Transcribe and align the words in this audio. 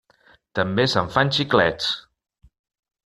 També 0.59 0.85
se'n 0.93 1.11
fan 1.17 1.31
xiclets. 1.37 1.91